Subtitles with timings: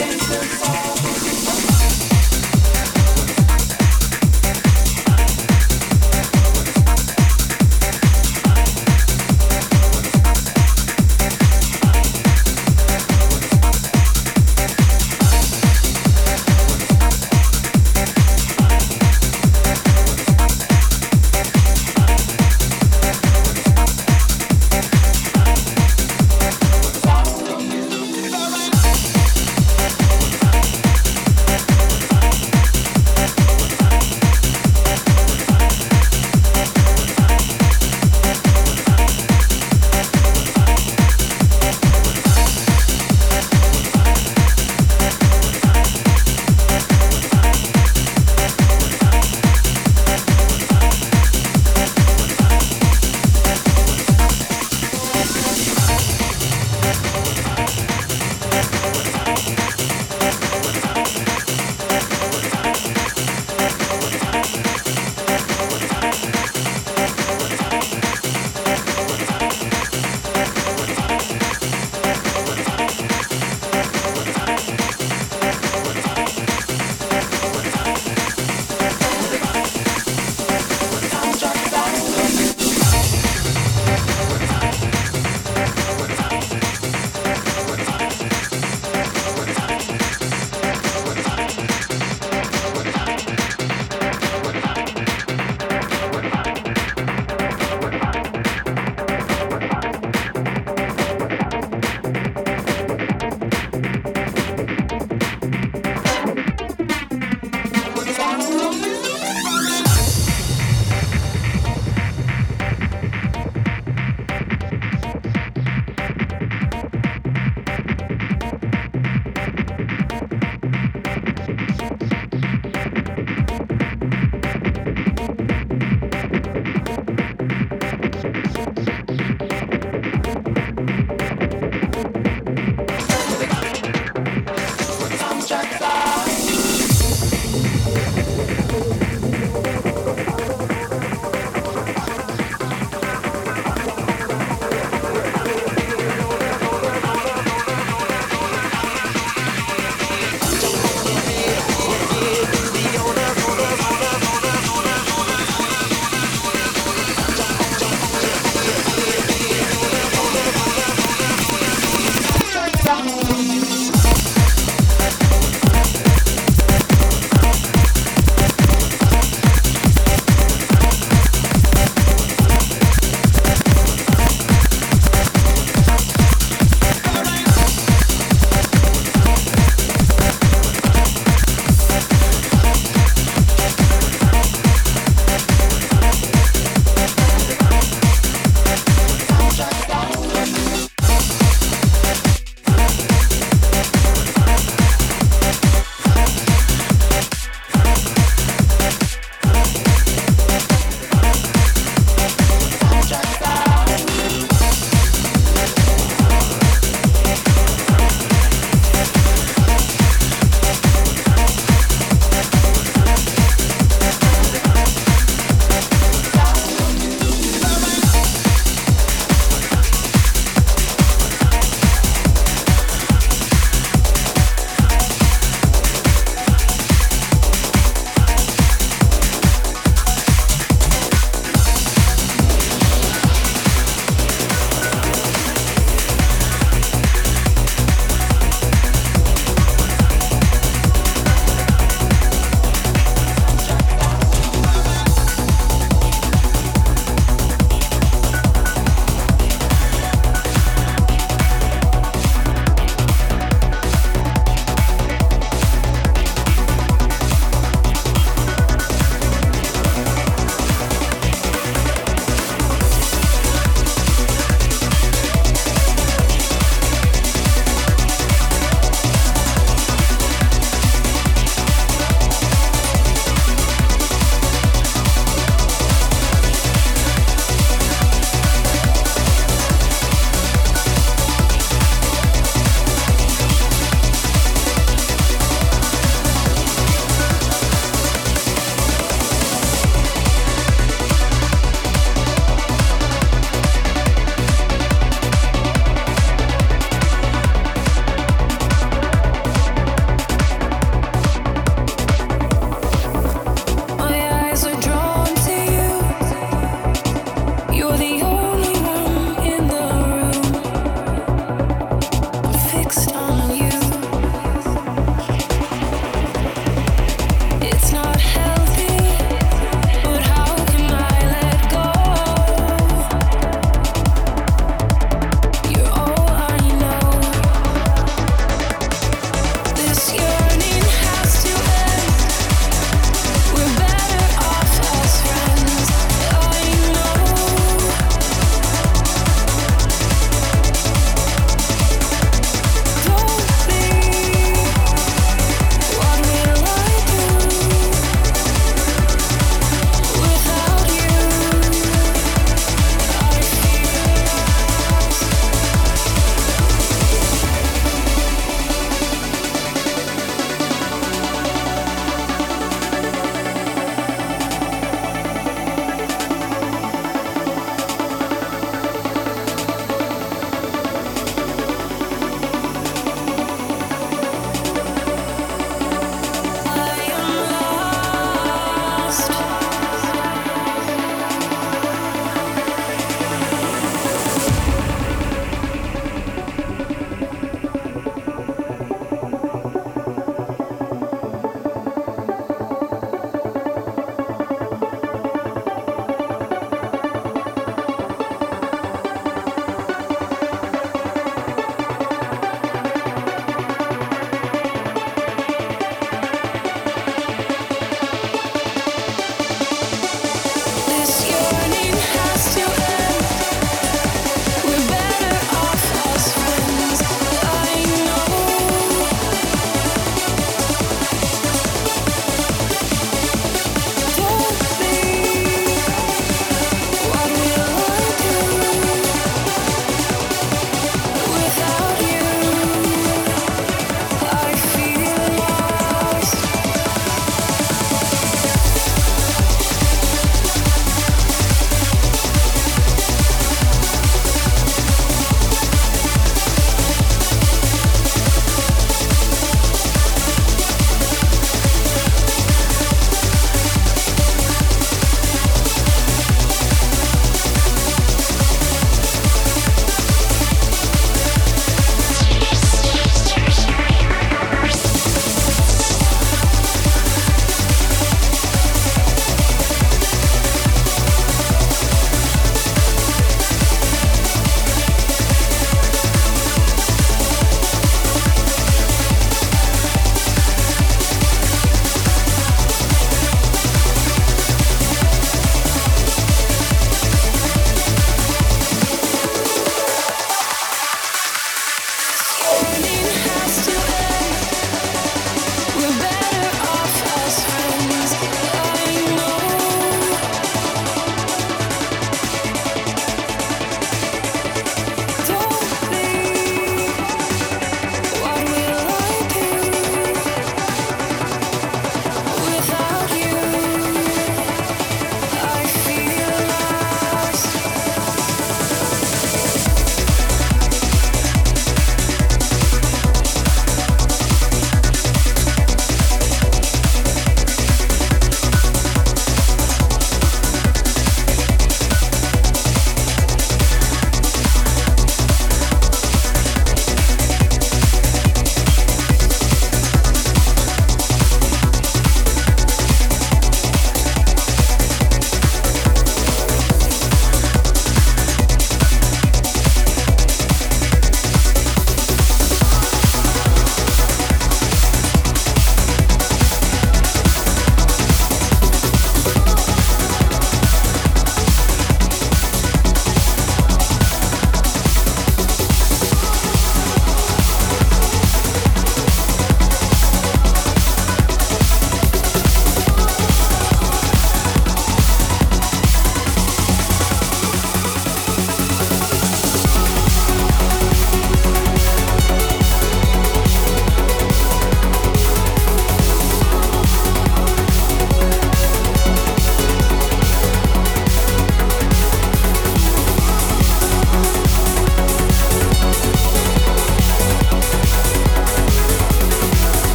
[0.00, 0.79] dancers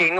[0.00, 0.16] looking